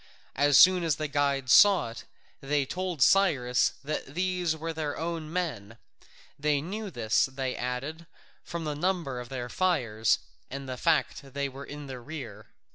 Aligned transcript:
As 0.35 0.57
soon 0.57 0.83
as 0.83 0.95
the 0.95 1.07
guides 1.07 1.53
saw 1.53 1.91
it, 1.91 2.05
they 2.39 2.65
told 2.65 3.03
Cyrus 3.03 3.73
that 3.83 4.15
these 4.15 4.57
were 4.57 4.73
their 4.73 4.97
own 4.97 5.31
men: 5.31 5.77
they 6.39 6.59
knew 6.59 6.89
this, 6.89 7.27
they 7.27 7.55
added, 7.55 8.07
from 8.43 8.63
the 8.63 8.73
number 8.73 9.19
of 9.19 9.29
their 9.29 9.47
fires, 9.47 10.17
and 10.49 10.67
the 10.67 10.75
fact 10.75 11.21
that 11.21 11.35
they 11.35 11.47
were 11.47 11.65
in 11.65 11.85
the 11.85 11.99
rear. 11.99 12.47